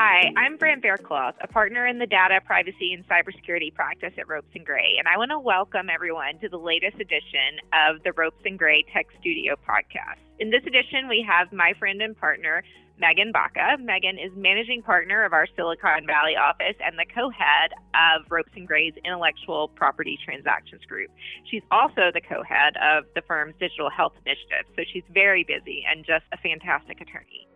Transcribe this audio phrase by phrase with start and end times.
[0.00, 4.54] Hi, I'm Fran Faircloth, a partner in the data, privacy, and cybersecurity practice at Ropes
[4.54, 8.38] and Gray, and I want to welcome everyone to the latest edition of the Ropes
[8.44, 10.22] and Gray Tech Studio podcast.
[10.38, 12.62] In this edition, we have my friend and partner,
[13.00, 13.76] Megan Baca.
[13.82, 18.68] Megan is managing partner of our Silicon Valley office and the co-head of Ropes and
[18.68, 21.10] Gray's intellectual property transactions group.
[21.50, 26.06] She's also the co-head of the firm's digital health initiative, so she's very busy and
[26.06, 27.47] just a fantastic attorney.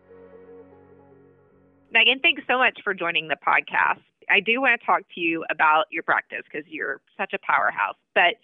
[1.93, 4.01] Megan, thanks so much for joining the podcast.
[4.27, 7.97] I do want to talk to you about your practice because you're such a powerhouse.
[8.15, 8.35] But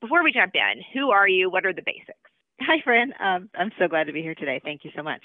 [0.00, 1.50] before we jump in, who are you?
[1.50, 2.16] What are the basics?
[2.62, 3.12] Hi, Fran.
[3.20, 4.58] Um, I'm so glad to be here today.
[4.64, 5.22] Thank you so much.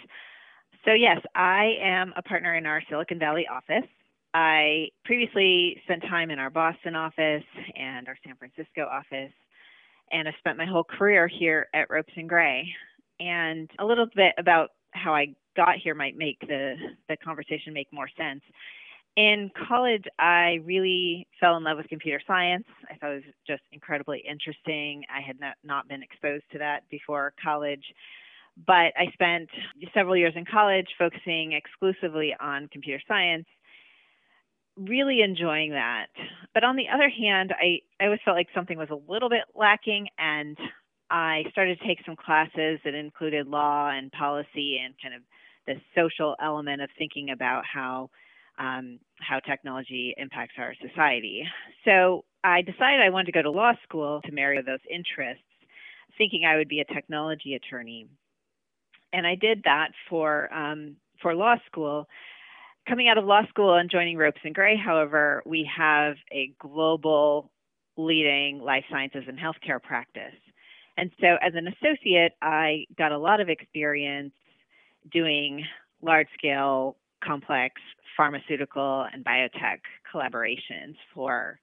[0.84, 3.88] So, yes, I am a partner in our Silicon Valley office.
[4.34, 7.46] I previously spent time in our Boston office
[7.78, 9.32] and our San Francisco office,
[10.12, 12.74] and I spent my whole career here at Ropes and Gray.
[13.22, 16.76] And a little bit about how I got here might make the
[17.08, 18.42] the conversation make more sense.
[19.16, 22.66] In college, I really fell in love with computer science.
[22.90, 25.04] I thought it was just incredibly interesting.
[25.14, 27.84] I had not, not been exposed to that before college.
[28.66, 29.50] But I spent
[29.94, 33.46] several years in college focusing exclusively on computer science,
[34.78, 36.08] really enjoying that.
[36.54, 39.44] But on the other hand, I, I always felt like something was a little bit
[39.56, 40.58] lacking, and
[41.10, 45.22] I started to take some classes that included law and policy and kind of
[45.66, 48.10] the social element of thinking about how
[48.60, 51.44] um, how technology impacts our society.
[51.86, 55.44] So I decided I wanted to go to law school to marry those interests,
[56.18, 58.08] thinking I would be a technology attorney.
[59.14, 62.08] And I did that for um, for law school.
[62.88, 67.52] Coming out of law school and joining Ropes and Gray, however, we have a global
[67.98, 70.34] leading life sciences and healthcare practice.
[71.00, 74.34] And so, as an associate, I got a lot of experience
[75.14, 75.64] doing
[76.02, 77.76] large scale, complex
[78.18, 79.80] pharmaceutical and biotech
[80.14, 81.58] collaborations for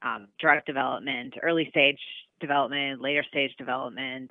[0.00, 1.98] um, drug development, early stage
[2.40, 4.30] development, later stage development,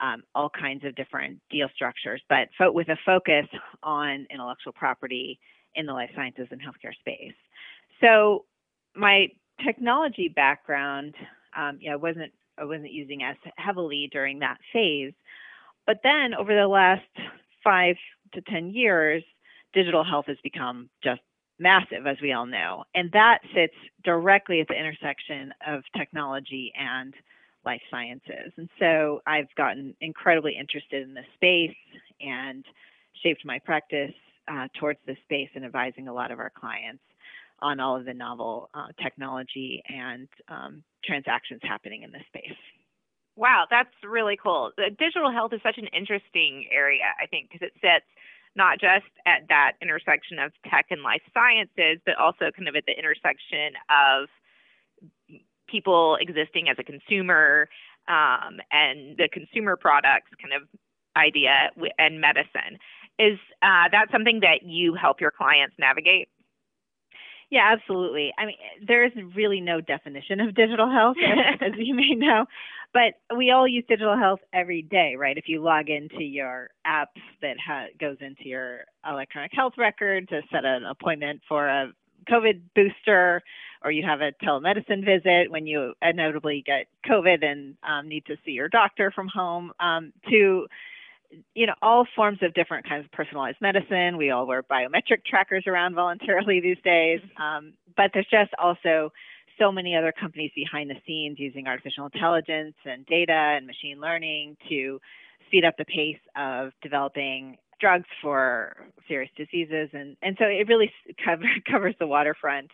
[0.00, 3.46] um, all kinds of different deal structures, but fo- with a focus
[3.82, 5.40] on intellectual property
[5.74, 7.34] in the life sciences and healthcare space.
[8.00, 8.44] So
[8.94, 9.26] my
[9.64, 11.16] technology background,
[11.56, 15.12] um, know, wasn't I wasn't using as heavily during that phase,
[15.86, 17.02] but then over the last
[17.64, 17.96] five
[18.34, 19.22] to 10 years,
[19.72, 21.20] digital health has become just
[21.58, 22.84] massive, as we all know.
[22.94, 23.74] And that sits
[24.04, 27.14] directly at the intersection of technology and
[27.64, 28.52] life sciences.
[28.56, 31.76] And so I've gotten incredibly interested in this space
[32.20, 32.64] and
[33.22, 34.12] shaped my practice
[34.48, 37.02] uh, towards this space and advising a lot of our clients
[37.62, 42.58] on all of the novel uh, technology and um, transactions happening in this space.
[43.36, 44.72] Wow, that's really cool.
[44.76, 48.04] The digital health is such an interesting area, I think, because it sits
[48.54, 52.84] not just at that intersection of tech and life sciences, but also kind of at
[52.86, 54.28] the intersection of
[55.66, 57.68] people existing as a consumer
[58.08, 60.68] um, and the consumer products kind of
[61.16, 62.76] idea and medicine.
[63.18, 66.28] Is uh, that something that you help your clients navigate?
[67.52, 68.32] Yeah, absolutely.
[68.38, 68.56] I mean,
[68.88, 71.18] there is really no definition of digital health,
[71.60, 72.46] as you may know,
[72.94, 75.36] but we all use digital health every day, right?
[75.36, 80.40] If you log into your apps that ha- goes into your electronic health record to
[80.50, 81.92] set an appointment for a
[82.30, 83.42] COVID booster,
[83.84, 88.36] or you have a telemedicine visit when you inevitably get COVID and um, need to
[88.46, 90.66] see your doctor from home, um, to
[91.54, 94.16] you know, all forms of different kinds of personalized medicine.
[94.16, 97.20] We all wear biometric trackers around voluntarily these days.
[97.40, 99.12] Um, but there's just also
[99.58, 104.56] so many other companies behind the scenes using artificial intelligence and data and machine learning
[104.68, 105.00] to
[105.46, 108.76] speed up the pace of developing drugs for
[109.08, 110.90] serious diseases and and so it really
[111.24, 112.70] cover, covers the waterfront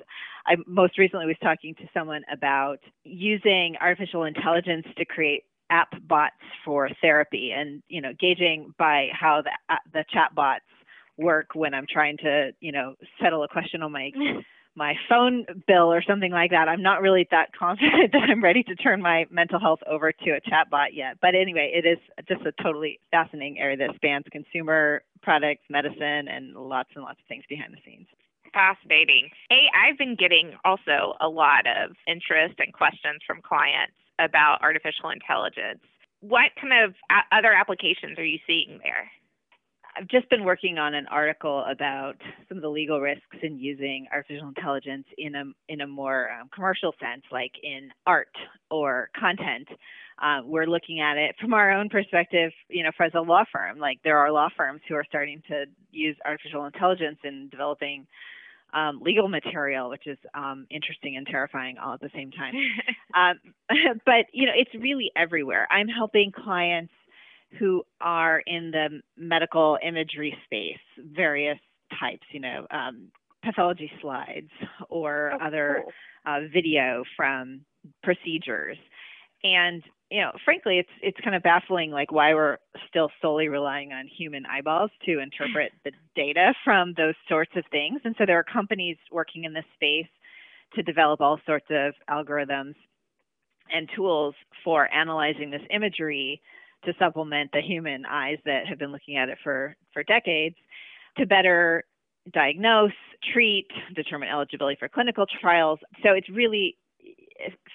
[0.47, 6.34] i most recently was talking to someone about using artificial intelligence to create app bots
[6.65, 10.65] for therapy and you know gauging by how the uh, the chat bots
[11.17, 14.10] work when I'm trying to you know settle a question on my
[14.77, 16.69] my phone bill or something like that.
[16.69, 20.31] I'm not really that confident that I'm ready to turn my mental health over to
[20.31, 21.19] a chat bot yet.
[21.21, 21.98] But anyway, it is
[22.28, 27.27] just a totally fascinating area that spans consumer products, medicine, and lots and lots of
[27.27, 28.07] things behind the scenes
[28.54, 29.28] fascinating.
[29.51, 35.10] Hey, I've been getting also a lot of interest and questions from clients about artificial
[35.10, 35.80] intelligence.
[36.20, 36.94] What kind of
[37.32, 39.10] other applications are you seeing there?
[39.98, 42.15] I've just been working on an article about
[42.48, 46.48] some of the legal risks in using artificial intelligence in a in a more um,
[46.54, 48.28] commercial sense, like in art
[48.70, 49.66] or content.
[50.22, 53.78] Uh, we're looking at it from our own perspective, you know, as a law firm.
[53.78, 58.06] Like there are law firms who are starting to use artificial intelligence in developing
[58.72, 62.54] um, legal material, which is um, interesting and terrifying all at the same time.
[63.15, 63.38] um,
[64.04, 65.66] but you know, it's really everywhere.
[65.70, 66.92] I'm helping clients
[67.59, 71.59] who are in the medical imagery space, various
[71.98, 73.09] types, you know, um,
[73.42, 74.50] pathology slides
[74.91, 75.92] or oh, other cool.
[76.26, 77.62] uh, video from
[78.03, 78.76] procedures.
[79.44, 82.59] And you know, frankly, it's it's kind of baffling, like why we're
[82.89, 88.01] still solely relying on human eyeballs to interpret the data from those sorts of things.
[88.05, 90.09] And so there are companies working in this space
[90.75, 92.75] to develop all sorts of algorithms
[93.71, 94.34] and tools
[94.65, 96.41] for analyzing this imagery
[96.84, 100.57] to supplement the human eyes that have been looking at it for for decades
[101.19, 101.84] to better
[102.33, 102.93] diagnose,
[103.33, 105.78] treat, determine eligibility for clinical trials.
[106.03, 106.77] So it's really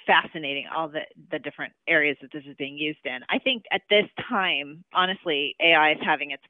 [0.06, 1.02] fascinating all the,
[1.32, 3.20] the different areas that this is being used in.
[3.30, 6.44] I think at this time, honestly, AI is having its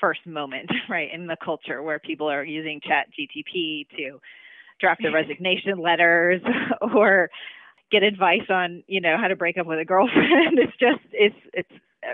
[0.00, 4.20] first moment, right, in the culture where people are using Chat GTP to
[4.80, 6.42] draft their resignation letters
[6.94, 7.30] or
[7.90, 10.58] get advice on, you know, how to break up with a girlfriend.
[10.58, 11.72] It's just it's it's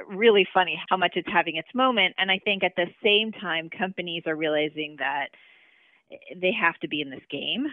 [0.08, 2.14] really funny how much it's having its moment.
[2.18, 5.28] And I think at the same time, companies are realizing that
[6.34, 7.66] they have to be in this game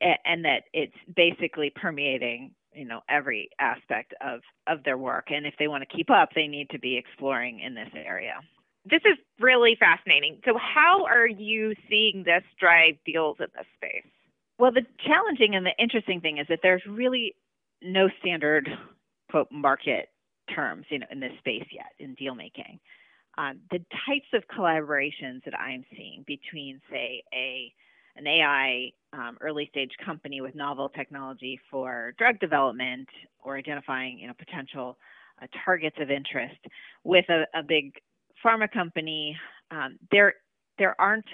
[0.00, 5.28] and that it's basically permeating you know every aspect of of their work.
[5.30, 8.34] And if they want to keep up they need to be exploring in this area.
[8.84, 10.40] This is really fascinating.
[10.44, 14.10] So how are you seeing this drive deals in this space?
[14.58, 17.34] Well the challenging and the interesting thing is that there's really
[17.82, 18.68] no standard
[19.30, 20.08] quote market
[20.54, 22.80] terms you know in this space yet in deal making.
[23.36, 27.72] Um, the types of collaborations that i'm seeing between say a
[28.18, 33.08] an AI um, early stage company with novel technology for drug development
[33.42, 34.98] or identifying you know potential
[35.40, 36.58] uh, targets of interest
[37.04, 37.92] with a, a big
[38.44, 39.36] pharma company
[39.70, 40.34] um, there
[40.78, 41.28] there aren't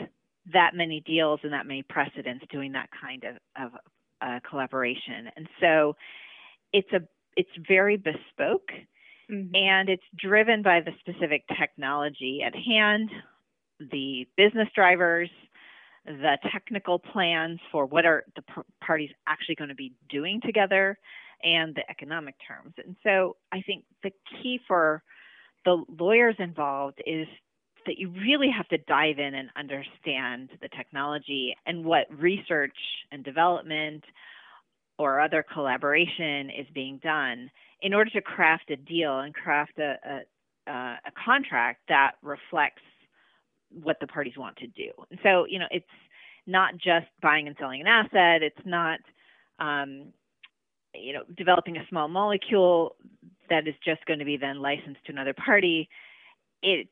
[0.52, 3.72] that many deals and that many precedents doing that kind of, of
[4.20, 5.96] uh, collaboration and so
[6.72, 7.00] it's a
[7.36, 8.70] it's very bespoke
[9.30, 9.54] mm-hmm.
[9.54, 13.10] and it's driven by the specific technology at hand
[13.90, 15.30] the business drivers
[16.06, 18.42] the technical plans for what are the
[18.84, 20.98] parties actually going to be doing together
[21.42, 22.74] and the economic terms.
[22.84, 25.02] And so I think the key for
[25.64, 27.26] the lawyers involved is
[27.86, 32.76] that you really have to dive in and understand the technology and what research
[33.12, 34.04] and development
[34.98, 37.50] or other collaboration is being done
[37.82, 40.22] in order to craft a deal and craft a,
[40.66, 42.82] a, a contract that reflects
[43.70, 44.90] what the parties want to do.
[45.22, 45.86] So, you know, it's
[46.46, 48.42] not just buying and selling an asset.
[48.42, 49.00] It's not,
[49.58, 50.12] um,
[50.94, 52.96] you know, developing a small molecule
[53.50, 55.88] that is just going to be then licensed to another party.
[56.62, 56.90] It's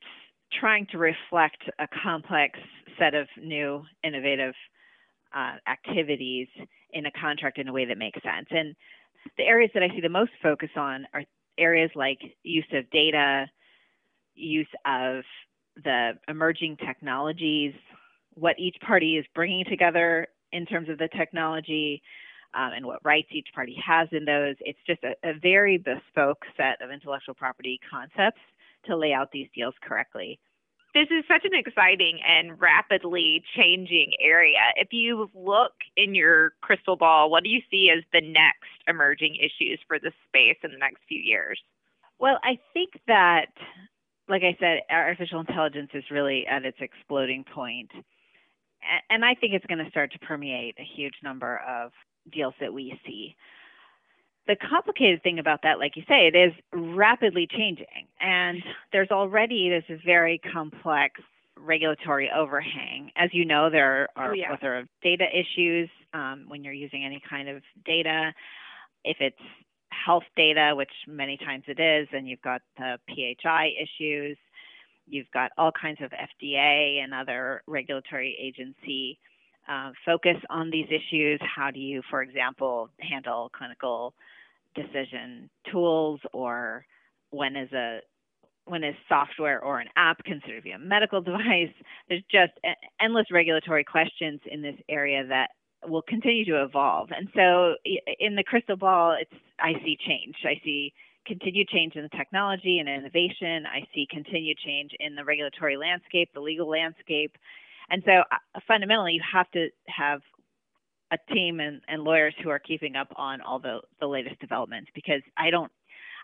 [0.58, 2.58] trying to reflect a complex
[2.98, 4.54] set of new, innovative
[5.34, 6.48] uh, activities
[6.92, 8.46] in a contract in a way that makes sense.
[8.50, 8.74] And
[9.38, 11.22] the areas that I see the most focus on are
[11.58, 13.46] areas like use of data,
[14.34, 15.24] use of
[15.76, 17.74] the emerging technologies,
[18.34, 22.02] what each party is bringing together in terms of the technology
[22.54, 24.56] um, and what rights each party has in those.
[24.60, 28.40] It's just a, a very bespoke set of intellectual property concepts
[28.86, 30.38] to lay out these deals correctly
[30.94, 34.58] this is such an exciting and rapidly changing area.
[34.76, 39.36] If you look in your crystal ball, what do you see as the next emerging
[39.36, 41.58] issues for the space in the next few years?
[42.19, 43.46] Well, I think that,
[44.32, 47.91] like I said, artificial intelligence is really at its exploding point
[49.10, 51.93] and I think it's going to start to permeate a huge number of
[52.32, 53.36] deals that we see.
[54.46, 58.58] The complicated thing about that, like you say, it is rapidly changing, and
[58.93, 61.20] there's already this very complex
[61.56, 63.12] regulatory overhang.
[63.17, 64.56] As you know, there are oh, yeah.
[64.60, 68.32] there data issues um, when you're using any kind of data.
[69.05, 69.36] If it's
[70.05, 74.37] health data, which many times it is, and you've got the PHI issues.
[75.06, 79.19] You've got all kinds of FDA and other regulatory agency
[79.69, 81.41] uh, focus on these issues.
[81.43, 84.15] How do you, for example, handle clinical
[84.75, 86.85] decision tools, or
[87.31, 88.01] when is a
[88.65, 91.73] when is software or an app considered to be a medical device?
[92.09, 92.53] There's just
[93.01, 95.51] endless regulatory questions in this area that
[95.86, 97.10] will continue to evolve.
[97.17, 97.74] And so,
[98.19, 100.36] in the crystal ball, it's I see change.
[100.44, 100.93] I see
[101.27, 103.65] continued change in the technology and innovation.
[103.67, 107.36] I see continued change in the regulatory landscape, the legal landscape.
[107.91, 110.20] And so uh, fundamentally, you have to have
[111.12, 114.91] a team and, and lawyers who are keeping up on all the, the latest developments
[114.94, 115.70] because I don't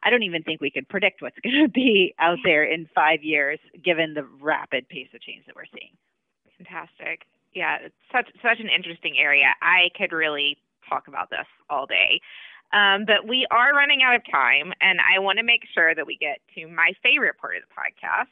[0.03, 3.23] I don't even think we could predict what's going to be out there in five
[3.23, 5.91] years, given the rapid pace of change that we're seeing.
[6.57, 7.23] Fantastic.
[7.55, 9.47] Yeah, it's such such an interesting area.
[9.63, 12.21] I could really talk about this all day.
[12.73, 16.07] Um, but we are running out of time, and I want to make sure that
[16.07, 18.29] we get to my favorite part of the podcast,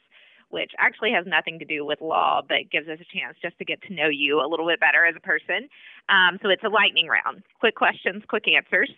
[0.49, 3.65] which actually has nothing to do with law, but gives us a chance just to
[3.65, 5.67] get to know you a little bit better as a person.
[6.09, 8.91] Um, so it's a lightning round quick questions, quick answers.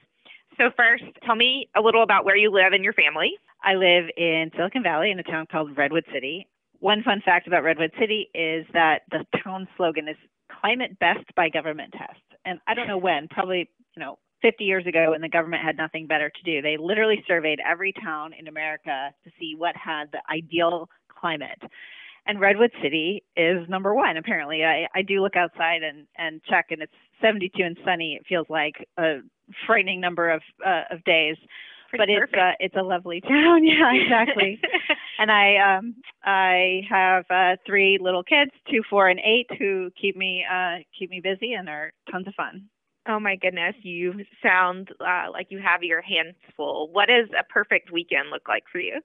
[0.57, 3.31] So, first, tell me a little about where you live and your family.
[3.63, 6.47] I live in Silicon Valley in a town called Redwood City.
[6.79, 10.15] One fun fact about Redwood City is that the town slogan is
[10.62, 12.21] climate best by government test.
[12.45, 15.77] And I don't know when, probably, you know, 50 years ago when the government had
[15.77, 16.62] nothing better to do.
[16.62, 21.62] They literally surveyed every town in America to see what had the ideal climate.
[22.25, 24.63] And Redwood City is number one, apparently.
[24.63, 28.17] I, I do look outside and, and check, and it's 72 and sunny.
[28.19, 29.19] It feels like a
[29.65, 31.36] frightening number of, uh, of days.
[31.89, 32.33] Pretty but perfect.
[32.33, 33.65] it's uh, it's a lovely town.
[33.65, 34.62] Yeah, exactly.
[35.19, 40.15] and I um I have uh, three little kids, two, four, and eight, who keep
[40.17, 42.69] me uh keep me busy and are tons of fun.
[43.07, 46.89] Oh my goodness, you sound uh, like you have your hands full.
[46.91, 49.01] What does a perfect weekend look like for you?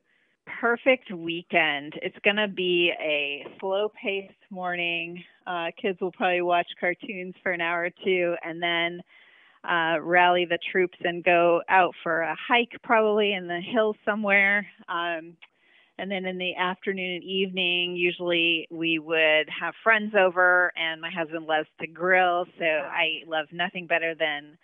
[0.61, 1.95] Perfect weekend.
[2.03, 5.25] It's going to be a slow paced morning.
[5.47, 9.01] Uh, kids will probably watch cartoons for an hour or two and then
[9.67, 14.67] uh, rally the troops and go out for a hike, probably in the hills somewhere.
[14.89, 15.35] Um,
[15.99, 21.11] and then in the afternoon and evening, usually we would have friends over, and my
[21.11, 22.47] husband loves to grill.
[22.59, 24.59] So I love nothing better than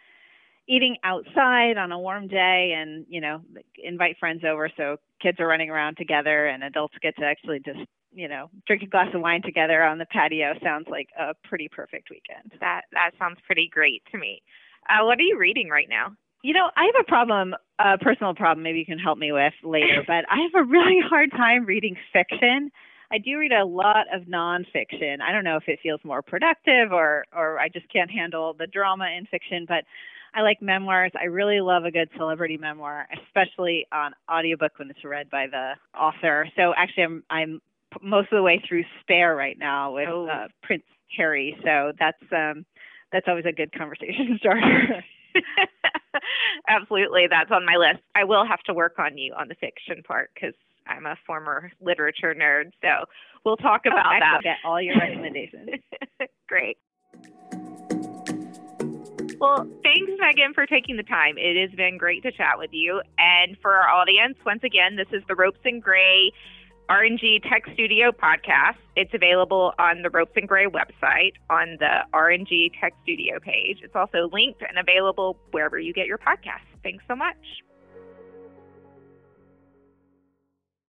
[0.69, 3.41] eating outside on a warm day and, you know,
[3.83, 4.71] invite friends over.
[4.77, 7.81] So kids are running around together, and adults get to actually just
[8.13, 11.69] you know, drink a glass of wine together on the patio sounds like a pretty
[11.69, 12.53] perfect weekend.
[12.61, 14.43] That that sounds pretty great to me.
[14.89, 16.17] Uh, what are you reading right now?
[16.43, 19.53] You know, I have a problem, a personal problem, maybe you can help me with
[19.63, 22.71] later, but I have a really hard time reading fiction.
[23.13, 25.21] I do read a lot of nonfiction.
[25.21, 28.67] I don't know if it feels more productive or, or I just can't handle the
[28.69, 29.85] drama in fiction, but
[30.33, 31.11] I like memoirs.
[31.21, 35.73] I really love a good celebrity memoir, especially on audiobook when it's read by the
[35.99, 36.49] author.
[36.57, 37.61] So actually, I'm I'm
[38.01, 40.29] most of the way through Spare right now with Oh.
[40.29, 40.85] uh, Prince
[41.17, 41.57] Harry.
[41.65, 42.65] So that's um
[43.11, 45.05] that's always a good conversation starter.
[46.69, 48.03] Absolutely, that's on my list.
[48.15, 50.55] I will have to work on you on the fiction part because
[50.87, 52.73] I'm a former literature nerd.
[52.83, 53.07] So
[53.45, 54.23] we'll talk oh, about that.
[54.23, 54.43] I that.
[54.43, 55.71] get all your recommendations.
[56.49, 56.79] Great.
[59.41, 61.37] Well, thanks, Megan, for taking the time.
[61.39, 63.01] It has been great to chat with you.
[63.17, 66.31] And for our audience, once again, this is the Ropes and Gray
[66.91, 68.75] R&G Tech Studio podcast.
[68.97, 73.79] It's available on the Ropes and Gray website on the R&G Tech Studio page.
[73.85, 76.67] It's also linked and available wherever you get your podcasts.
[76.83, 77.37] Thanks so much.